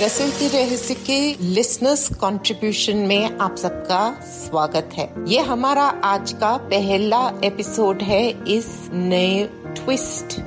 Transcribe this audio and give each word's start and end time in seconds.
रसोई 0.00 0.30
के 0.30 0.48
रहस्य 0.48 0.94
के 0.94 1.36
लिसनर्स 1.40 2.08
कंट्रीब्यूशन 2.14 2.96
में 2.96 3.38
आप 3.38 3.56
सबका 3.56 4.20
स्वागत 4.24 4.90
है। 4.92 5.14
ये 5.28 5.40
हमारा 5.40 5.82
आज 5.82 6.32
का 6.32 6.56
पहला 6.56 7.40
एपिसोड 7.44 8.02
है 8.02 8.44
इस 8.48 8.90
नए 8.92 9.44
ट्विस्ट 9.66 10.40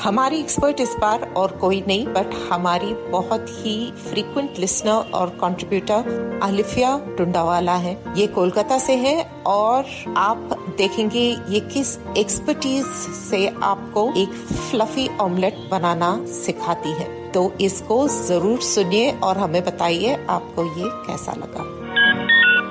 हमारी 0.00 0.38
एक्सपर्ट 0.40 0.80
इस 0.80 0.94
बार 1.00 1.22
और 1.36 1.52
कोई 1.56 1.80
नहीं 1.86 2.06
बट 2.06 2.34
हमारी 2.50 2.92
बहुत 3.10 3.46
ही 3.50 3.74
फ्रीक्वेंट 4.02 4.58
लिसनर 4.58 5.10
और 5.14 5.28
कंट्रीब्यूटर 5.40 6.40
अलिफिया 6.42 6.98
टुंडावाला 7.18 7.74
है। 7.76 7.96
ये 8.16 8.26
कोलकाता 8.26 8.78
से 8.78 8.96
है 8.96 9.22
और 9.46 9.86
आप 10.16 10.56
देखेंगे 10.78 11.24
ये 11.48 11.60
किस 11.72 11.96
एक्सपर्टीज 12.18 12.84
से 13.20 13.46
आपको 13.62 14.08
एक 14.16 14.34
फ्लफी 14.70 15.08
ऑमलेट 15.20 15.68
बनाना 15.70 16.16
सिखाती 16.34 16.92
है। 16.92 17.08
तो 17.32 17.50
इसको 17.60 18.06
ज़रूर 18.08 18.60
सुनिए 18.64 19.10
और 19.20 19.38
हमें 19.38 19.64
बताइए 19.64 20.14
आपको 20.30 20.64
ये 20.76 20.90
कैसा 21.06 21.32
लगा। 21.34 21.64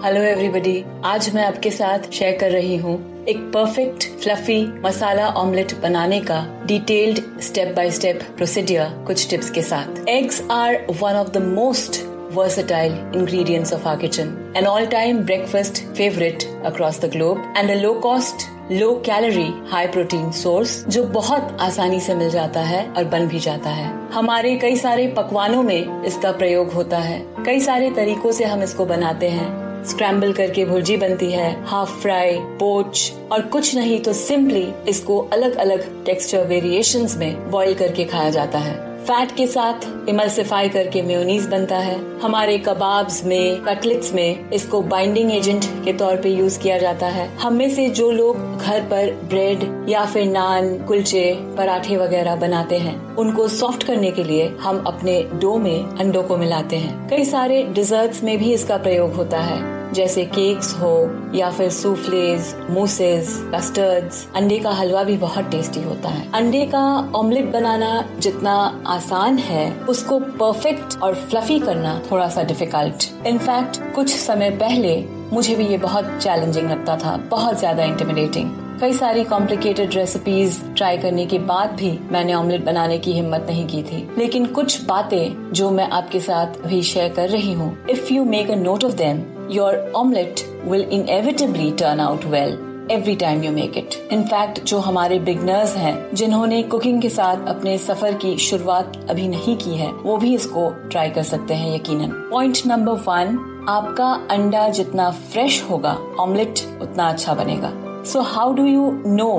हेलो 0.05 0.21
एवरीबॉडी 0.21 0.85
आज 1.05 1.35
मैं 1.35 1.45
आपके 1.45 1.71
साथ 1.71 2.11
शेयर 2.13 2.37
कर 2.37 2.51
रही 2.51 2.75
हूँ 2.75 3.25
एक 3.25 3.37
परफेक्ट 3.37 4.03
फ्लफी 4.03 4.81
मसाला 4.81 5.27
ऑमलेट 5.27 5.75
बनाने 5.75 6.19
का 6.19 6.63
detailed 6.65 7.41
step 7.41 7.73
by 7.75 7.91
step 7.91 8.19
procedure 8.37 9.03
कुछ 9.07 9.29
टिप्स 9.29 9.49
के 9.49 9.61
साथ। 9.61 10.09
Eggs 10.09 10.43
are 10.51 10.87
one 11.01 11.13
of 11.13 11.27
the 11.27 11.37
most 11.37 12.05
versatile 12.35 12.95
ingredients 13.15 13.73
of 13.73 13.87
our 13.87 13.97
kitchen. 14.03 14.29
An 14.57 14.67
all-time 14.67 15.17
breakfast 15.21 15.81
favorite 15.99 16.45
across 16.71 17.01
the 17.01 17.09
globe 17.17 17.41
and 17.57 17.69
a 17.69 17.83
low-cost, 17.85 18.45
low-calorie, 18.81 19.51
high-protein 19.73 20.31
source 20.45 20.89
जो 20.89 21.03
बहुत 21.03 21.57
आसानी 21.61 21.99
से 21.99 22.15
मिल 22.15 22.29
जाता 22.29 22.59
है 22.59 22.89
और 22.97 23.03
बन 23.03 23.27
भी 23.27 23.39
जाता 23.39 23.69
है। 23.69 24.11
हमारे 24.11 24.55
कई 24.55 24.75
सारे 24.75 25.07
पकवानों 25.07 25.63
में 25.63 26.03
इसका 26.03 26.31
प्रयोग 26.31 26.71
होता 26.71 26.97
है। 26.97 27.25
कई 27.45 27.59
सारे 27.59 27.91
तरीकों 27.91 28.31
से 28.31 28.45
हम 28.45 28.63
इसको 28.63 28.85
बनाते 28.85 29.29
हैं। 29.29 29.64
स्क्रैम्बल 29.85 30.33
करके 30.33 30.65
भुर्जी 30.65 30.97
बनती 30.97 31.31
है। 31.31 31.65
हाफ़ 31.65 31.91
फ्राई 31.91 32.33
पोच 32.33 33.11
और 33.31 33.41
कुछ 33.41 33.75
नहीं 33.75 33.99
तो 33.99 34.13
सिंपली 34.13 34.73
इसको 34.87 35.19
अलग 35.33 35.55
अलग 35.55 36.05
टेक्सचर 36.05 36.45
वेरिएशंस 36.47 37.17
में 37.17 37.51
बॉईल 37.51 37.73
करके 37.73 38.03
खाया 38.03 38.29
जाता 38.29 38.59
है। 38.59 38.83
फैट 39.05 39.31
के 39.31 39.47
साथ 39.47 40.09
इमल्सिफाई 40.09 40.69
करके 40.69 41.01
मेयोनीज 41.01 41.45
बनता 41.45 41.77
है। 41.77 42.19
हमारे 42.19 42.57
कबाब्स 42.57 43.23
में 43.25 43.61
कटलेट्स 43.63 44.13
में 44.13 44.49
इसको 44.49 44.81
बाइंडिंग 44.81 45.31
एजेंट 45.31 45.65
के 45.85 45.93
तौर 45.93 46.15
पे 46.15 46.29
यूज़ 46.29 46.59
किया 46.59 46.77
जाता 46.77 47.07
है। 47.07 47.27
हम 47.35 47.53
में 47.53 47.69
से 47.69 47.89
जो 47.89 48.11
लोग 48.11 48.57
घर 48.57 48.81
पर 48.81 49.11
ब्रेड 49.29 49.85
या 49.89 50.05
फिर 50.05 50.25
नान 50.25 50.77
कुलचे, 50.77 51.37
पराठे 51.57 51.97
वगैरह 51.97 52.35
बनाते 52.35 52.77
हैं, 52.77 53.15
उनको 53.15 53.47
सॉफ्ट 53.47 53.83
करने 53.83 54.11
के 54.11 54.23
लिए 54.23 54.47
हम 54.61 54.83
अपने 54.87 55.21
डो 55.33 55.57
में 55.57 55.97
अंडों 55.97 56.23
को 56.23 56.37
मिलाते 56.37 56.75
हैं। 56.75 57.07
कई 57.09 57.25
सारे 57.25 57.63
डिजर्ट्स 57.63 58.23
में 58.23 58.37
भी 58.37 58.53
इसका 58.53 58.77
प्रयोग 58.77 59.13
होता 59.13 59.39
है। 59.39 59.74
जैसे 59.95 60.23
केक्स 60.27 60.73
हो, 60.73 60.93
या 61.35 61.49
फिर 61.51 61.69
सूफलेज 61.71 62.53
मूसेज 62.69 63.29
कस्टर्ड्स 63.53 64.25
अंडे 64.35 64.57
का 64.59 64.71
हलवा 64.71 65.03
भी 65.03 65.17
बहुत 65.17 65.49
टेस्टी 65.51 65.83
होता 65.83 66.09
है। 66.09 66.31
अंडे 66.33 66.65
का 66.65 66.83
ऑमलेट 67.15 67.51
बनाना 67.51 68.03
जितना 68.19 68.53
आसान 68.87 69.37
है, 69.39 69.71
उसको 69.85 70.19
परफेक्ट 70.19 71.01
और 71.03 71.15
फ्लफी 71.15 71.59
करना 71.59 71.99
थोड़ा 72.11 72.27
सा 72.29 72.43
डिफ़िकल्ट 72.43 73.27
इनफैक्ट 73.27 73.81
कुछ 73.95 74.15
समय 74.17 74.49
पहले 74.57 75.03
मुझे 75.31 75.55
भी 75.55 75.65
ये 75.67 75.77
बहुत 75.77 76.05
चैलेंजिंग 76.21 76.69
लगता 76.71 76.97
था, 76.97 77.17
बहुत 77.29 77.59
ज़्यादा 77.59 77.83
इंटिमिडेटिंग 77.83 78.51
कई 78.81 78.93
सारी 78.93 79.23
कॉम्प्लिकेटेड 79.23 79.93
रेसिपीज़ 79.93 80.59
ट्राई 80.67 80.97
करने 80.97 81.25
के 81.25 81.37
बाद 81.41 81.71
भी 81.71 81.91
मैंने 82.11 82.33
ऑमलेट 82.33 82.63
बनाने 82.65 82.97
की 82.99 83.13
हिम्मत 83.13 83.45
नहीं 83.49 83.65
की 83.67 83.83
थी। 83.83 84.07
लेकिन 84.17 84.45
कुछ 84.47 84.83
बातें 84.85 85.51
जो 85.53 85.69
मैं 85.71 85.89
आपके 85.89 86.19
साथ 86.19 86.59
भी 86.67 86.81
शेयर 86.83 87.13
कर 87.13 87.29
रही 87.29 87.53
हूँ 87.53 87.77
if 87.89 88.13
you 88.13 88.25
make 88.25 88.51
a 88.51 88.55
note 88.55 88.83
of 88.83 88.93
them 88.93 89.23
your 89.51 89.91
omelette 89.95 90.39
will 90.65 90.81
inevitably 90.81 91.71
turn 91.71 91.99
out 91.99 92.25
well 92.25 92.57
every 92.91 93.15
time 93.15 93.43
you 93.43 93.51
make 93.51 93.77
it 93.77 93.95
in fact 94.11 94.63
जो 94.63 94.79
हमारे 94.79 95.19
बिगनर्स 95.19 95.75
हैं 95.75 96.15
जिन्होंने 96.15 96.63
कुकिंग 96.63 97.01
के 97.01 97.09
साथ 97.09 97.47
अपने 97.47 97.77
सफ़र 97.77 98.13
की 98.13 98.37
शुरुआत 98.37 99.07
अभी 99.09 99.27
नहीं 99.27 99.57
की 99.57 99.75
है 99.75 99.91
वो 99.93 100.17
भी 100.17 100.33
इसको 100.35 100.69
ट्राई 100.91 101.09
कर 101.09 101.23
सकते 101.23 101.53
हैं 101.53 101.75
यकीनन। 101.75 102.11
पॉइंट 102.31 102.57
नंबर 102.67 102.93
वन 103.07 103.37
आपका 103.69 104.11
अंडा 104.31 104.67
जितना 104.69 105.09
फ्रेश 105.31 105.63
होगा 105.69 105.97
ऑमलेट 106.19 106.59
उतना 106.81 107.09
अच्छा 107.09 107.33
बनेगा। 107.33 107.73
So 108.03 108.21
how 108.21 108.47
do 108.57 108.63
you 108.67 108.89
know 109.17 109.35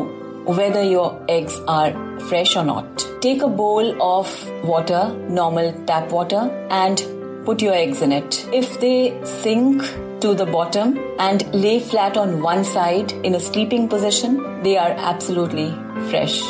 whether 0.46 0.80
your 0.82 1.10
eggs 1.28 1.58
are 1.68 1.90
fresh 2.28 2.54
or 2.56 2.64
not? 2.68 3.04
Take 3.20 3.42
a 3.42 3.50
bowl 3.60 3.92
of 4.06 4.32
water, 4.70 5.02
normal 5.36 5.68
tap 5.90 6.10
water, 6.10 6.40
and 6.78 7.02
put 7.46 7.62
your 7.62 7.74
eggs 7.74 8.02
in 8.02 8.12
it. 8.12 8.44
If 8.52 8.80
they 8.80 9.18
sink 9.24 9.82
to 10.20 10.34
the 10.34 10.46
bottom 10.46 10.98
and 11.18 11.42
lay 11.54 11.78
flat 11.78 12.16
on 12.16 12.42
one 12.42 12.64
side 12.64 13.12
in 13.24 13.36
a 13.36 13.40
sleeping 13.40 13.88
position, 13.88 14.62
they 14.62 14.76
are 14.76 14.90
absolutely 14.90 15.70
fresh. 16.10 16.42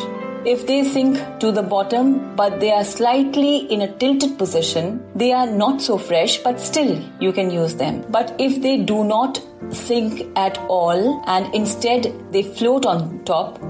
If 0.47 0.67
they 0.67 0.85
sink 0.85 1.19
to 1.41 1.51
the 1.51 1.63
bottom 1.63 2.35
but 2.37 2.61
they 2.61 2.71
are 2.71 2.85
slightly 2.85 3.57
in 3.75 3.83
a 3.83 3.93
tilted 3.93 4.39
position, 4.39 5.03
they 5.15 5.33
are 5.33 5.47
not 5.47 5.83
so 5.83 5.99
fresh 5.99 6.39
but 6.39 6.61
still 6.61 7.03
you 7.21 7.33
can 7.33 7.51
use 7.51 7.75
them. 7.75 8.05
But 8.09 8.35
if 8.39 8.63
they 8.63 8.79
do 8.79 9.05
not 9.05 9.43
sink 9.71 10.27
at 10.37 10.57
all 10.69 11.23
and 11.27 11.53
instead 11.55 12.13
they 12.31 12.43
float 12.45 12.87
on 12.87 13.25
top, 13.25 13.61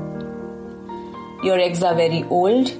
your 1.42 1.58
eggs 1.58 1.82
are 1.82 1.94
very 1.94 2.24
old 2.24 2.70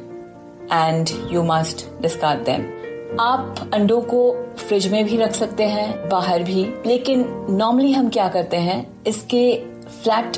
and 0.70 1.08
you 1.30 1.42
must 1.42 1.90
discard 2.02 2.44
them. 2.44 2.75
आप 3.21 3.71
अंडों 3.75 4.00
को 4.03 4.21
fridge 4.59 4.87
में 4.93 5.04
भी 5.04 5.16
रख 5.16 5.32
सकते 5.32 5.65
हैं, 5.65 6.09
बाहर 6.09 6.43
भी। 6.43 6.65
लेकिन 6.87 7.25
नॉर्मली 7.50 7.93
हम 7.93 8.09
क्या 8.09 8.28
करते 8.28 8.56
हैं, 8.56 8.87
इसके 9.06 9.54
फ्लैट 10.03 10.37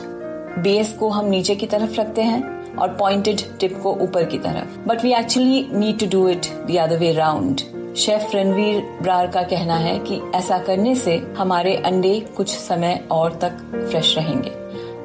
बेस 0.59 0.93
को 0.93 1.09
हम 1.09 1.25
नीचे 1.25 1.55
की 1.57 1.67
तरफ़ 1.67 2.01
रखते 2.01 2.23
हैं 2.23 2.77
और 2.77 2.89
पॉइंटेड 2.89 3.41
टिप 3.61 3.81
को 3.83 3.95
ऊपर 3.95 4.25
की 4.25 4.39
तरफ़। 4.39 4.79
But 4.89 5.03
we 5.03 5.13
actually 5.13 5.67
need 5.73 5.99
to 5.99 6.07
do 6.09 6.29
it 6.29 6.47
the 6.71 6.77
other 6.77 6.99
way 6.99 7.13
round 7.13 7.61
chef 7.97 8.35
Ranveer 8.35 8.81
Brar 9.03 9.27
का 9.27 9.43
कहना 9.43 9.77
है 9.77 9.99
कि 9.99 10.21
ऐसा 10.35 10.59
करने 10.59 10.95
से 10.95 11.17
हमारे 11.39 11.75
अंडे 11.77 12.19
कुछ 12.37 12.49
समय 12.49 13.05
और 13.11 13.39
तक 13.43 13.59
फ्रेश 13.91 14.17
रहेंगे। 14.19 14.51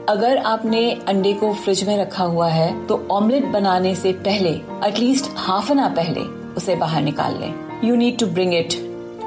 अगर 0.09 0.37
आपने 0.37 0.91
अंडे 1.07 1.33
को 1.33 1.53
फ्रिज 1.53 1.83
में 1.87 1.97
रखा 1.97 2.23
हुआ 2.23 2.47
है 2.49 2.85
तो 2.87 3.05
ऑमलेट 3.11 3.45
बनाने 3.47 3.95
से 3.95 4.13
पहले 4.13 4.49
एटलीस्ट 4.87 5.31
हाफ़ 5.37 5.71
एन 5.71 5.79
आवर 5.79 5.95
पहले, 5.95 6.21
उसे 6.53 6.75
बाहर 6.75 7.01
निकाल 7.01 7.39
लें। 7.39 7.62
You 7.83 7.95
need 7.95 8.17
to 8.17 8.25
bring 8.25 8.53
it 8.53 8.73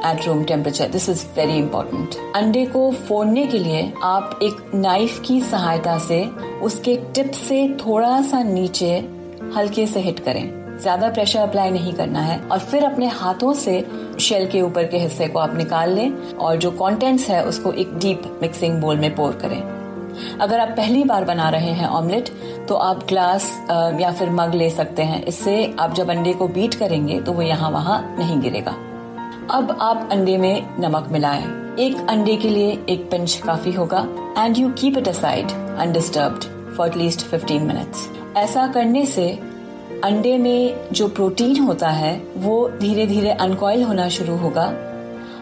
at 0.06 0.26
room 0.26 0.42
temperature 0.44 0.88
this 0.88 1.08
is 1.08 1.24
very 1.36 1.56
important 1.58 2.14
अंडे 2.36 2.64
को 2.66 2.90
फोड़ने 3.08 3.44
के 3.46 3.58
लिए 3.58 3.92
आप 4.02 4.38
एक 4.42 4.70
नाइफ 4.74 5.20
की 5.26 5.40
सहायता 5.40 5.98
से 5.98 6.24
उसके 6.62 6.96
टिप 7.14 7.30
से 7.32 7.68
थोड़ा 7.76 8.20
सा 8.22 8.42
नीचे 8.42 8.96
हल्के 9.56 9.86
से 9.86 10.00
हिट 10.00 10.20
करें। 10.20 10.78
ज़्यादा 10.78 11.08
प्रेशर 11.08 11.40
अप्लाई 11.40 11.70
नहीं 11.70 11.92
करना 11.92 12.20
है। 12.20 12.40
और 12.40 12.58
फिर 12.58 12.84
अपने 12.84 13.06
हाथों 13.08 13.52
से 13.54 13.84
शेल 14.20 14.46
के 14.46 14.62
ऊपर 14.62 14.86
के 14.86 14.98
हिस्से 14.98 15.28
को 15.28 15.38
आप 15.38 15.56
निकाल 15.56 15.90
लें 15.90 16.10
और 16.34 16.56
जो 16.56 16.70
कंटेंट्स 16.70 17.28
है 17.30 17.44
उसको 17.44 17.72
एक 17.72 17.96
डीप 17.98 18.38
मिक्सिंग 18.42 18.80
बोल 18.80 18.96
में 18.96 19.14
पोर 19.14 19.38
करें। 19.42 19.60
अगर 20.40 20.60
आप 20.60 20.68
पहली 20.68 21.02
बार 21.04 21.24
बना 21.24 21.48
रहे 21.50 21.72
हैं 21.72 21.88
ऑमलेट 21.88 22.28
तो 22.68 22.74
आप 22.74 23.04
ग्लास 23.08 23.50
या 24.00 24.12
फिर 24.12 24.30
मग 24.30 24.54
ले 24.54 24.70
सकते 24.70 25.02
हैं। 25.02 25.22
इससे 25.24 25.74
आप 25.80 25.94
जब 25.94 26.10
अंडे 26.10 26.32
को 26.32 26.48
बीट 26.48 26.74
करेंगे 26.74 27.20
तो 27.20 27.32
वो 27.32 27.42
यहाँ 27.42 27.70
वहाँ 27.70 28.00
नहीं 28.18 28.40
गिरेगा। 28.40 28.74
अब 29.50 29.76
आप 29.80 30.08
अंडे 30.12 30.36
में 30.36 30.66
नमक 30.80 31.08
मिलाएँ। 31.12 31.44
एक 31.80 32.06
अंडे 32.10 32.36
के 32.36 32.50
लिए 32.50 32.70
एक 32.88 33.08
पिंच 33.10 33.34
काफ़ी 33.36 33.72
होगा 33.72 34.06
and 34.38 34.58
you 34.58 34.68
keep 34.72 34.96
it 34.98 35.08
aside 35.08 35.50
undisturbed 35.78 36.44
for 36.76 36.88
at least 36.88 37.26
15 37.30 37.60
minutes 37.62 38.08
ऐसा 38.36 38.66
करने 38.66 39.04
से 39.06 39.28
अंडे 40.04 40.36
में 40.38 40.88
जो 40.92 41.06
प्रोटीन 41.08 41.58
होता 41.58 41.88
है, 41.88 42.16
वो 42.36 42.68
धीरे 42.80 43.06
धीरे 43.06 43.30
अनकॉइल 43.30 43.82
होना 43.82 44.08
शुरू 44.08 44.36
होगा। 44.36 44.64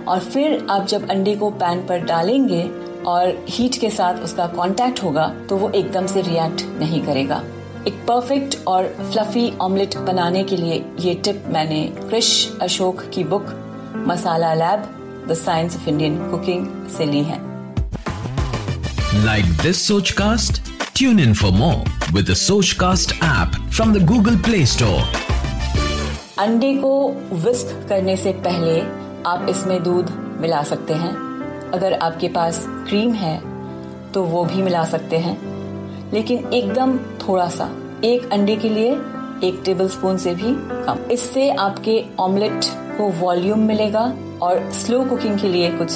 और 0.08 0.18
फिर 0.22 0.66
आप 0.70 0.86
जब 0.86 1.08
अंडे 1.10 1.34
को 1.36 1.50
पैन 1.52 1.86
पर 1.86 1.98
डालेंगे 1.98 2.62
और 3.06 3.44
हीट 3.48 3.80
के 3.80 3.90
साथ 3.90 4.14
उसका 4.14 4.46
कांटेक्ट 4.46 5.02
होगा 5.02 5.28
तो 5.48 5.56
वो 5.56 5.70
एकदम 5.70 6.06
से 6.06 6.22
रिएक्ट 6.22 6.62
नहीं 6.80 7.02
करेगा। 7.02 7.42
एक 7.86 7.94
परफेक्ट 8.08 8.56
और 8.66 8.86
फ्लफी 9.12 9.52
ऑमलेट 9.60 9.96
बनाने 9.96 10.44
के 10.44 10.56
लिए 10.56 10.84
ये 11.00 11.14
टिप 11.14 11.44
मैंने 11.46 11.82
क्रिश 12.08 12.58
अशोक 12.62 13.02
की 13.14 13.24
book 13.24 13.46
Masala 14.08 14.54
lab 14.54 14.86
the 15.28 15.34
science 15.34 15.76
of 15.76 15.88
Indian 15.88 16.30
cooking 16.30 16.66
से 16.88 17.04
ली 17.04 17.22
है। 17.24 17.40
Like 19.24 19.50
this 19.62 19.82
Sochcast? 19.90 20.60
Tune 20.94 21.18
in 21.18 21.34
for 21.34 21.50
more 21.52 21.80
with 22.12 22.26
the 22.26 22.74
cast 22.80 23.12
app 23.24 23.58
from 23.76 23.96
the 23.96 24.04
Google 24.06 24.36
Play 24.36 24.64
Store 24.66 25.02
अंडे 26.38 26.72
को 26.74 26.92
विस्क 27.32 27.86
करने 27.88 28.16
से 28.16 28.32
पहले 28.32 28.80
आप 29.26 29.46
इसमें 29.50 29.82
दूध 29.82 30.10
मिला 30.40 30.62
सकते 30.62 30.94
हैं। 30.94 31.23
अगर 31.74 31.92
आपके 31.94 32.28
पास 32.28 32.64
क्रीम 32.88 33.12
है 33.14 33.36
तो 34.12 34.22
वो 34.24 34.44
भी 34.44 34.62
मिला 34.62 34.84
सकते 34.84 35.18
हैं। 35.18 35.36
लेकिन 36.12 36.52
एकदम 36.52 36.96
थोड़ा 37.28 37.48
सा, 37.48 37.68
एक 38.04 38.32
अंडे 38.32 38.56
के 38.56 38.68
लिए 38.68 38.90
एक 39.44 39.60
टेबल 39.64 39.88
स्पून 39.88 40.16
से 40.16 40.34
भी 40.34 40.54
कम। 40.84 40.98
इससे 41.12 41.48
आपके 41.50 42.04
ऑमलेट 42.20 42.64
को 42.98 43.08
वॉल्यूम 43.20 43.60
मिलेगा 43.60 44.04
और 44.42 44.70
स्लो 44.72 45.04
कुकिंग 45.04 45.38
के 45.38 45.48
लिए 45.48 45.70
कुछ 45.70 45.90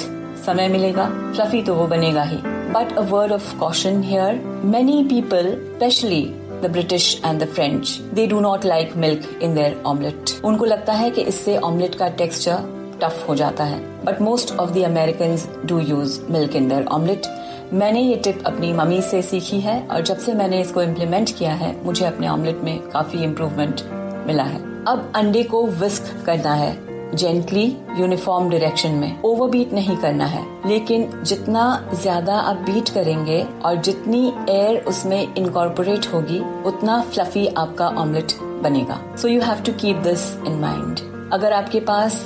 समय 0.45 0.67
मिलेगा। 0.67 1.05
फ्लफी 1.35 1.61
तो 1.61 1.75
वो 1.75 1.87
बनेगा 1.87 2.23
ही। 2.23 2.37
But 2.73 2.97
a 2.97 3.01
word 3.01 3.31
of 3.31 3.55
caution 3.57 4.01
here 4.03 4.41
many 4.65 5.03
people 5.03 5.51
specially 5.75 6.21
the 6.61 6.69
British 6.71 7.21
and 7.25 7.43
the 7.43 7.47
French 7.47 7.89
they 8.13 8.25
do 8.27 8.39
not 8.39 8.65
like 8.65 8.95
milk 8.95 9.39
in 9.41 9.55
their 9.55 9.81
omelette 9.85 10.39
उनको 10.45 10.65
लगता 10.65 10.93
है 10.93 11.09
कि 11.11 11.21
इससे 11.21 11.57
ऑमलेट 11.57 11.95
का 11.95 12.07
टेक्सचर 12.17 12.97
टफ 13.01 13.25
हो 13.29 13.35
जाता 13.35 13.63
है। 13.63 13.98
But 14.09 14.21
most 14.21 14.51
of 14.51 14.71
the 14.71 14.83
American 14.85 15.37
do 15.65 15.79
use 15.79 16.19
milk 16.31 16.51
their 16.51 16.85
omelette 16.87 17.27
मैंने 17.73 18.01
ये 18.01 18.15
टिप 18.15 18.43
अपनी 18.47 18.71
मम्मी 18.73 19.01
से 19.01 19.21
सीखी 19.21 19.59
है 19.61 19.81
और 19.87 20.01
जब 20.01 20.17
से 20.17 20.33
मैंने 20.33 20.61
इसको 20.61 20.81
इम्प्लीमेंट 20.81 21.37
किया 21.37 21.51
है, 21.53 21.75
मुझे 21.85 22.05
अपने 22.05 22.27
ऑमलेट 22.27 22.61
में 22.63 22.79
काफ़ी 22.89 23.23
इम्प्रूवमेंट 23.23 23.81
मिला 24.27 24.43
है। 24.43 24.59
अब 24.85 25.11
अंडे 25.15 25.43
को 25.43 25.65
विस्क 25.81 26.13
करना 26.25 26.53
है 26.53 27.15
जेंटली 27.15 27.65
यूनिफॉर्म 27.97 28.49
डायरेक्शन 28.49 28.91
में। 28.93 29.21
ओवरबीट 29.25 29.73
नहीं 29.73 29.97
करना 29.97 30.25
है, 30.25 30.43
लेकिन 30.67 31.09
जितना 31.23 31.89
ज़्यादा 31.93 32.39
आप 32.39 32.55
बीट 32.65 32.89
करेंगे 32.89 33.41
और 33.65 33.75
जितनी 33.77 34.25
एयर 34.49 34.83
उसमें 34.83 35.35
इनकॉर्पोरेट 35.35 36.07
होगी, 36.13 36.39
उतना 36.65 36.99
फ्लफी 37.03 37.47
आपका 37.47 37.87
ऑमलेट 37.97 38.33
बनेगा। 38.63 38.99
So 39.15 39.27
you 39.27 39.41
have 39.41 39.63
to 39.65 39.73
keep 39.81 39.97
this 40.03 40.29
in 40.37 40.59
mind 40.61 40.99
अगर 41.33 41.53
आपके 41.53 41.79
पास 41.81 42.21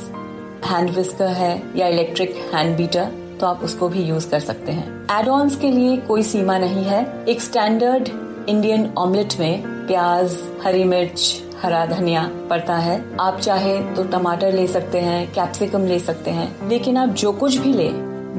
हैंड 0.65 0.89
विस्कर 0.89 1.27
है 1.27 1.61
या 1.75 1.87
इलेक्ट्रिक 1.87 2.35
हैंड 2.53 2.75
बीटर 2.77 3.11
तो 3.39 3.47
आप 3.47 3.63
उसको 3.63 3.87
भी 3.89 4.03
यूज़ 4.03 4.29
कर 4.29 4.39
सकते 4.39 4.71
हैं। 4.71 4.85
एड 5.11 5.27
ऑन्स 5.27 5.55
के 5.55 5.71
लिए 5.71 5.95
कोई 5.97 6.23
सीमा 6.23 6.57
नहीं 6.57 6.83
है। 6.83 7.05
एक 7.29 7.41
स्टैंडर्ड 7.41 8.09
इंडियन 8.49 8.89
ऑमलेट 8.97 9.33
में 9.39 9.63
प्याज, 9.87 10.37
हरी 10.63 10.83
मिर्च, 10.83 11.41
हरा 11.63 11.85
धनिया 11.85 12.29
पड़ता 12.49 12.75
है। 12.75 13.01
आप 13.19 13.39
चाहे 13.39 13.77
तो 13.95 14.03
टमाटर 14.03 14.53
ले 14.53 14.67
सकते 14.67 14.99
हैं 14.99 15.27
कैप्सिकम 15.33 15.85
ले 15.85 15.99
सकते 15.99 16.31
हैं, 16.31 16.69
लेकिन 16.69 16.97
आप 16.97 17.09
जो 17.09 17.31
कुछ 17.33 17.57
भी 17.57 17.73
ले 17.73 17.89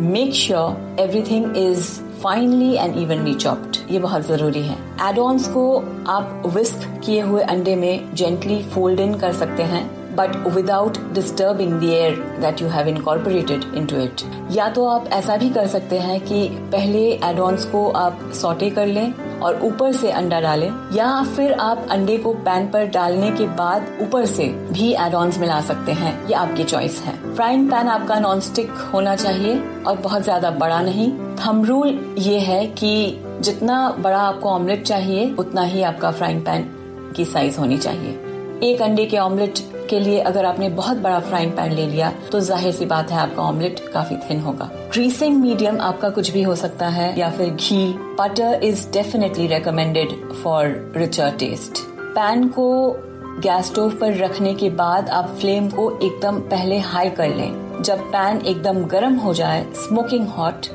make 0.03 0.35
sure 0.35 1.01
everything 1.01 1.57
is 1.57 1.91
finely 2.23 2.75
and 2.75 2.97
evenly 2.97 3.35
chopped 3.35 3.77
ये 3.91 3.99
बहुत 3.99 4.27
ज़रूरी 4.27 4.63
है। 4.63 4.77
एड 5.09 5.19
ऑन्स 5.19 5.49
को 5.49 5.77
आप 6.09 6.43
विस्क 6.47 6.89
किए 7.05 7.21
हुए 7.21 7.43
अंडे 7.43 7.77
में 7.77 8.15
जेंटली 8.15 8.63
फोल्ड 8.65 9.01
इन 9.01 9.15
कर 9.15 9.33
सकते 9.33 9.63
हैं। 9.63 9.85
But 10.17 10.37
without 10.55 10.99
disturbing 11.15 11.73
the 11.73 11.85
air 11.85 12.17
that 12.41 12.63
you 12.63 12.69
have 12.69 12.89
incorporated 12.89 13.65
into 13.75 13.97
it 13.97 14.23
या 14.53 14.69
तो 14.69 14.87
आप 14.87 15.09
ऐसा 15.13 15.37
भी 15.37 15.51
कर 15.51 15.67
सकते 15.67 15.99
हैं 15.99 16.21
कि 16.21 16.49
पहले 16.73 17.05
एड 17.25 17.39
ऑन्स 17.41 17.65
को 17.65 17.89
आप 17.93 18.31
सॉटे 18.35 18.71
कर 18.71 18.87
लें 18.87 19.13
और 19.41 19.61
ऊपर 19.63 19.93
से 19.93 20.11
अंडा 20.11 20.41
डालें, 20.41 20.71
या 20.93 21.23
फिर 21.27 21.53
आप 21.53 21.87
अंडे 21.91 22.17
को 22.19 22.33
पैन 22.45 22.67
पर 22.67 22.87
डालने 22.89 23.31
के 23.31 23.47
बाद 23.57 23.87
ऊपर 24.03 24.27
से 24.27 24.47
भी 24.71 24.93
एड 24.97 25.15
ऑन्स 25.15 25.39
मिला 25.39 25.61
सकते 25.61 25.93
हैं। 25.93 26.13
ये 26.29 26.35
आपकी 26.35 26.65
चॉइस 26.65 27.01
है। 27.01 27.15
फ्राइंग 27.35 27.69
पैन 27.71 27.89
आपका 27.89 28.19
नॉन 28.21 28.41
स्टिक 28.41 28.71
होना 28.93 29.17
चाहिए 29.17 29.59
और 29.87 29.97
बहुत 29.97 30.23
ज़्यादा 30.23 30.51
बड़ा 30.53 30.81
नहीं। 30.83 31.11
थम 31.39 31.65
रूल 31.65 32.15
ये 32.19 32.39
है 32.41 32.65
कि 32.69 33.21
जितना 33.41 33.89
बड़ा 33.99 34.19
आपको 34.19 34.51
ऑमलेट 34.51 34.83
चाहिए, 34.83 35.35
उतना 35.35 35.63
ही 35.63 35.83
आपका 35.83 36.11
फ्राइंग 36.11 36.45
पैन 36.45 36.71
की 37.17 37.25
साइज़ 37.25 37.59
होनी 37.59 37.79
चाहिए। 37.79 38.13
एक 38.63 38.83
अंडे 38.83 39.05
के 39.07 39.19
ऑमलेट 39.19 39.59
के 39.91 39.99
लिए 40.01 40.21
अगर 40.21 40.45
आपने 40.45 40.69
बहुत 40.71 40.97
बड़ा 40.97 41.19
फ्राइंग 41.21 41.53
पैन 41.53 41.73
ले 41.73 41.87
लिया 41.87 42.13
तो 42.33 42.41
ज़ाहिर 42.41 42.73
सी 42.73 42.87
बात 42.87 43.11
है 43.11 43.19
आपका 43.19 43.43
ऑमलेट 43.43 43.81
काफ़ी 43.95 44.17
थिन 44.21 44.41
होगा। 44.41 44.71
ग्रीसिंग 44.93 45.41
मीडियम 45.41 45.81
आपका 45.81 46.09
कुछ 46.11 46.31
भी 46.33 46.43
हो 46.43 46.55
सकता 46.55 46.89
है, 46.89 47.19
या 47.19 47.31
फिर 47.31 47.51
घी। 47.51 47.87
Butter 48.21 48.61
is 48.65 48.89
definitely 48.93 49.47
recommended 49.47 50.33
for 50.35 50.93
richer 50.97 51.31
taste 51.39 51.79
pan 52.15 52.49
को 52.49 52.97
गैस 53.43 53.67
स्टोव 53.67 53.91
पर 53.91 54.17
रखने 54.17 54.55
के 54.55 54.71
बाद 54.73 55.09
आप 55.11 55.29
फ्लेम 55.41 55.69
को 55.71 55.91
एकदम 55.99 56.39
पहले 56.51 56.79
हाई 56.81 57.11
कर 57.11 57.35
लें। 57.37 57.83
जब 57.83 58.01
पैन 58.11 58.41
एकदम 58.41 58.85
गर्म 58.89 59.17
हो 59.17 59.35
जाए 59.35 59.67
स्मोकिंग 59.79 60.29
हॉट 60.29 60.67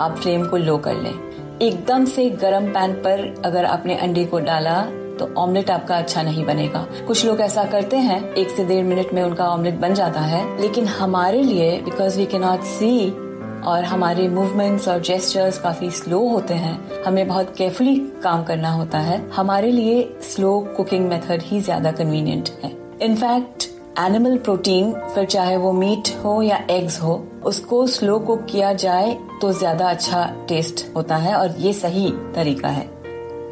आप 0.00 0.16
फ्लेम 0.18 0.46
को 0.46 0.56
लो 0.56 0.76
कर 0.78 0.94
लें। 0.94 1.14
एकदम 1.62 2.04
से 2.06 2.28
गर्म 2.42 2.66
पैन 2.72 2.92
पर 3.02 3.32
अगर 3.44 3.64
आपने 3.64 3.96
अंडे 3.96 4.24
को 4.24 4.38
डाला 4.40 4.80
तो 5.18 5.28
ऑमलेट 5.38 5.70
आपका 5.70 5.96
अच्छा 5.96 6.22
नहीं 6.22 6.44
बनेगा। 6.44 6.86
कुछ 7.06 7.24
लोग 7.26 7.40
ऐसा 7.40 7.64
करते 7.64 7.96
हैं, 7.98 8.22
एक 8.34 8.50
से 8.50 8.64
डेढ़ 8.64 8.84
मिनट 8.84 9.12
में 9.14 9.22
उनका 9.22 9.48
ऑमलेट 9.48 9.74
बन 9.80 9.94
जाता 9.94 10.20
है। 10.22 10.44
लेकिन 10.60 10.86
हमारे 10.88 11.42
लिए 11.42 11.76
because 11.80 12.18
we 12.18 12.26
can 12.26 12.38
not 12.38 12.62
see 12.68 13.10
और 13.62 13.84
हमारे 13.84 14.28
मूवमेंट्स 14.28 14.88
और 14.88 15.00
जेस्टर्स 15.00 15.58
काफ़ी 15.58 15.90
स्लो 15.92 16.18
होते 16.28 16.54
हैं, 16.54 17.02
हमें 17.04 17.26
बहुत 17.28 17.54
केयरफुली 17.56 17.96
काम 18.22 18.42
करना 18.44 18.70
होता 18.70 18.98
है। 19.00 19.20
हमारे 19.30 19.70
लिए 19.72 20.02
स्लो 20.24 20.58
कुकिंग 20.76 21.08
मेथड 21.08 21.42
ही 21.42 21.60
ज़्यादा 21.60 21.92
कन्वीनियंट 21.92 22.48
है। 22.64 22.72
इनफैक्ट 23.02 23.68
एनिमल 23.98 24.36
प्रोटीन 24.38 24.92
फिर 25.14 25.24
चाहे 25.24 25.56
वो 25.56 25.72
मीट 25.72 26.08
हो 26.24 26.40
या 26.42 26.58
एग्स 26.70 27.00
हो, 27.02 27.14
उसको 27.44 27.86
स्लो 27.88 28.18
कुक 28.18 28.46
किया 28.50 28.72
जाए 28.74 29.16
तो 29.40 29.52
ज़्यादा 29.52 29.88
अच्छा 29.88 30.24
टेस्ट 30.48 30.84
होता 30.96 31.16
है, 31.16 31.34
और 31.34 31.56
ये 31.58 31.72
सही 31.72 32.10
तरीका 32.34 32.68
है। 32.68 32.86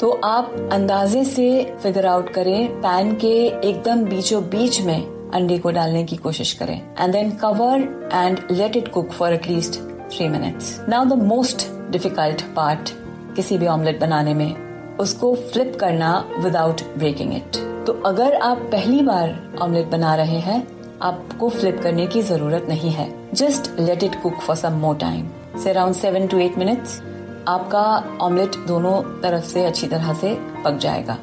तो 0.00 0.10
आप 0.24 0.68
अंदाजे 0.72 1.24
से 1.24 1.46
फिगर 1.82 2.06
आउट 2.06 2.28
करें 2.28 2.68
पैन 2.80 3.14
के 3.14 3.32
एकदम 3.68 4.04
बीचों 4.04 4.42
बीच 4.42 4.80
में 4.80 5.30
अंडे 5.30 5.58
को 5.58 5.70
डालने 5.70 6.04
की 6.04 6.16
कोशिश 6.16 6.52
करें 6.52 6.76
and 6.98 7.12
then 7.12 7.30
cover 7.30 7.82
and 8.14 8.40
let 8.50 8.76
it 8.76 8.88
cook 8.88 9.10
for 9.10 9.34
at least 9.34 9.74
three 10.12 10.28
minutes 10.28 10.80
now 10.88 11.04
the 11.04 11.18
most 11.22 11.66
difficult 11.90 12.42
part 12.56 12.90
किसी 13.36 13.58
भी 13.58 13.66
ऑमलेट 13.66 14.00
बनाने 14.00 14.34
में, 14.34 14.96
उसको 14.96 15.34
फ्लिप 15.34 15.76
करना 15.80 16.12
विदाउट 16.38 16.82
ब्रेकिंग 16.98 17.34
इट 17.34 17.56
तो 17.86 18.00
अगर 18.06 18.34
आप 18.34 18.58
पहली 18.72 19.02
बार 19.02 19.58
ऑमलेट 19.62 19.86
बना 19.86 20.14
रहे 20.14 20.38
हैं, 20.40 20.66
आपको 21.02 21.48
फ्लिप 21.48 21.80
करने 21.82 22.06
की 22.06 22.22
ज़रूरत 22.22 22.66
नहीं 22.68 22.90
है. 22.90 23.12
Just 23.34 23.70
let 23.80 24.02
it 24.02 24.20
cook 24.22 24.40
for 24.40 24.56
some 24.56 24.80
more 24.80 24.96
time 24.96 25.30
से 25.62 25.70
around 25.70 25.94
seven 25.94 26.26
to 26.26 26.38
eight 26.38 26.58
minutes 26.58 27.00
आपका 27.50 27.82
ऑमलेट 28.20 28.56
दोनों 28.66 29.00
तरफ़ 29.22 29.44
से 29.44 29.64
अच्छी 29.64 29.86
तरह 29.86 30.12
से 30.14 30.34
पक 30.64 30.78
जाएगा। 30.78 31.18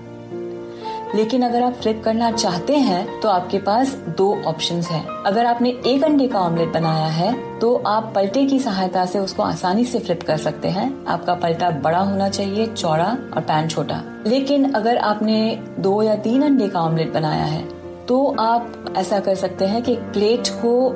लेकिन 1.15 1.41
अगर 1.41 1.63
आप 1.63 1.73
फ्लिप 1.73 2.01
करना 2.03 2.31
चाहते 2.31 2.75
हैं 2.75 3.19
तो 3.21 3.29
आपके 3.29 3.57
पास 3.59 3.93
दो 4.17 4.27
ऑप्शंस 4.45 4.87
हैं। 4.87 5.05
अगर 5.23 5.45
आपने 5.45 5.69
एक 5.85 6.03
अंडे 6.03 6.27
का 6.27 6.39
ऑमलेट 6.39 6.73
बनाया 6.73 7.05
है 7.05 7.59
तो 7.59 7.75
आप 7.87 8.11
पलटे 8.15 8.45
की 8.45 8.59
सहायता 8.59 9.05
से 9.05 9.19
उसको 9.19 9.43
आसानी 9.43 9.85
से 9.85 9.99
फ्लिप 9.99 10.23
कर 10.23 10.37
सकते 10.37 10.67
हैं। 10.67 11.05
आपका 11.05 11.35
पलटा 11.35 11.69
बड़ा 11.79 11.99
होना 11.99 12.29
चाहिए, 12.29 12.67
चौड़ा 12.67 13.05
और 13.05 13.41
पैन 13.41 13.67
छोटा। 13.67 14.01
लेकिन 14.27 14.71
अगर 14.71 14.97
आपने 14.97 15.59
दो 15.79 16.01
या 16.03 16.15
तीन 16.17 16.43
अंडे 16.43 16.67
का 16.67 16.81
ऑमलेट 16.81 17.13
बनाया 17.13 17.45
है 17.45 17.63
तो 18.07 18.35
आप 18.39 18.93
ऐसा 18.97 19.19
कर 19.19 19.35
सकते 19.35 19.65
हैं 19.65 19.81
कि 19.83 19.95
प्लेट 19.95 20.47
को 20.57 20.89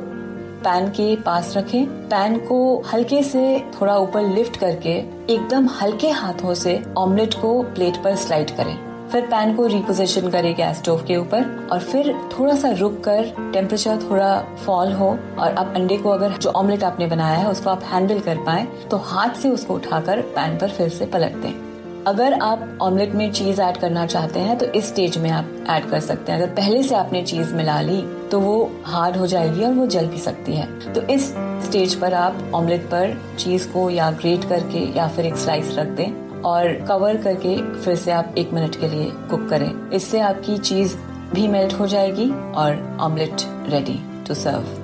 पैन 0.64 0.88
के 0.90 1.16
पास 1.16 1.54
रखें। 1.58 1.86
पैन 2.10 2.38
को 2.40 2.58
हल्के 2.92 3.22
से 3.24 3.44
थोड़ा 3.72 3.98
ऊपर 3.98 4.28
लिफ्ट 4.28 4.58
करके 4.58 4.94
एकदम 5.34 5.68
हल्के 5.82 6.10
हाथों 6.10 6.54
से 6.54 6.82
ऑमलेट 6.98 7.34
को 7.34 7.62
प्लेट 7.64 8.04
पर 8.04 8.16
स्लाइड 8.16 8.56
करें। 8.58 8.76
फिर 9.10 9.26
पैन 9.26 9.56
को 9.56 9.66
रिपोजिशन 9.68 10.30
करें 10.30 10.54
गैस 10.56 10.78
स्टोव 10.78 11.04
के 11.06 11.16
ऊपर 11.18 11.70
और 11.72 11.80
फिर 11.80 12.14
थोड़ा 12.32 12.56
सा 12.56 12.70
रुक 12.72 13.00
कर 13.04 13.34
टेम्परेचर 13.54 13.98
थोड़ा 14.10 14.38
फॉल 14.66 14.92
हो 14.92 15.10
और 15.40 15.52
अब 15.52 15.74
अंडे 15.76 15.98
को 15.98 16.10
अगर 16.10 16.38
जो 16.38 16.50
ऑमलेट 16.50 16.84
आपने 16.84 17.08
बनाया 17.08 17.38
है 17.38 17.50
उसको 17.50 17.70
आप 17.70 17.84
हैंडल 17.84 18.20
कर 18.20 18.38
पाए 18.38 18.68
तो 18.92 18.98
हाथ 18.98 19.36
से 19.36 19.50
उसको 19.50 19.74
उठाकर 19.74 20.22
पैन 20.36 20.58
पर 20.58 20.70
फिर 20.70 20.90
से 20.90 21.06
पलट 21.06 21.36
दें। 21.36 21.71
अगर 22.08 22.34
आप 22.34 22.78
ऑमलेट 22.82 23.12
में 23.12 23.32
चीज़ 23.32 23.62
ऐड 23.62 23.78
करना 23.78 24.06
चाहते 24.06 24.40
हैं 24.40 24.58
तो 24.58 24.66
इस 24.66 24.88
स्टेज 24.88 25.18
में 25.18 25.30
आप 25.30 25.66
ऐड 25.70 25.90
कर 25.90 26.00
सकते 26.00 26.32
हैं। 26.32 26.42
अगर 26.42 26.54
पहले 26.56 26.82
से 26.84 26.96
आपने 26.96 27.22
चीज़ 27.22 27.54
मिला 27.54 27.80
ली 27.82 28.02
तो 28.32 28.40
वो 28.40 28.72
हार्ड 28.86 29.18
हो 29.18 29.28
जाएगी 29.28 29.64
और 29.64 29.74
वो 29.74 29.86
जल 29.86 30.08
भी 30.08 30.18
सकती 30.18 30.56
है। 30.56 30.94
तो 30.94 31.02
इस 31.04 31.28
स्टेज 31.66 31.96
पर 31.96 32.14
आप 32.14 32.52
ऑमलेट 32.56 32.86
पर 32.86 33.18
चीज़ 33.40 33.68
को 33.68 33.90
या 33.90 34.10
ग्रेट 34.12 34.50
करके 34.50 34.86
या 34.98 35.08
फिर 35.08 35.26
एक 35.26 35.36
स्लाइस 35.36 35.76
रख 35.78 35.88
दें 35.88 36.42
और 36.42 36.74
कवर 36.88 37.18
करके 37.18 37.56
फिर 37.76 37.96
से 37.96 38.12
आप 38.12 38.36
एक 38.38 38.54
मिनट 38.54 38.80
के 38.80 38.88
लिए 38.88 39.12
कुक 39.30 39.48
करें। 39.50 39.90
इससे 39.92 40.20
आपकी 40.22 40.58
चीज़ 40.60 40.96
भी 41.34 41.48
मेल्ट 41.48 41.80
हो 41.80 41.88
जाएगी 41.88 42.30
और 42.56 42.98
ऑमलेट 43.02 43.42
रेडी 43.70 44.00
टू 44.28 44.34
सर्व 44.34 44.81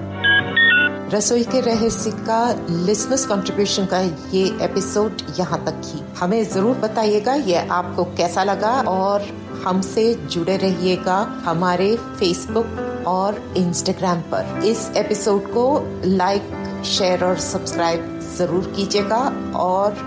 रसोई 1.12 1.44
के 1.44 1.60
रहस्य 1.62 2.12
का 2.20 2.40
लिसनर्स 2.70 3.26
कंट्रीब्यूशन 3.26 3.86
का 3.86 4.00
ये 4.32 4.44
एपिसोड 4.64 5.22
यहाँ 5.40 5.64
तक 5.66 5.82
ही। 5.86 6.02
हमें 6.20 6.44
ज़रूर 6.44 6.78
बताइएगा, 6.78 7.34
ये 7.34 7.68
आपको 7.68 8.04
कैसा 8.18 8.44
लगा 8.44 8.72
और 8.90 9.28
हमसे 9.66 10.14
जुड़े 10.26 10.58
रहिएगा 10.58 11.16
हमारे 11.46 11.96
फेसबुक 12.20 13.06
और 13.08 13.42
इंस्टाग्राम 13.58 14.22
पर। 14.34 14.62
इस 14.66 14.90
एपिसोड 14.98 15.52
को 15.54 15.66
लाइक 16.06 16.84
शेयर 16.88 17.24
और 17.24 17.38
सब्सक्राइब 17.42 18.20
ज़रूर 18.38 18.72
कीजिएगा 18.76 19.24
और 19.58 20.06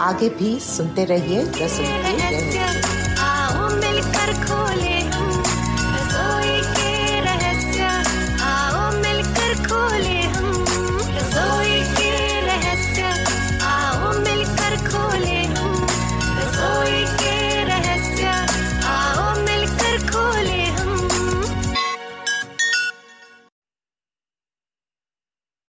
आगे 0.00 0.28
भी 0.38 0.58
सुनते 0.60 1.04
रहिए 1.06 1.42
रसोई 1.42 1.86
के 1.86 2.02
रहस्य। 2.02 2.97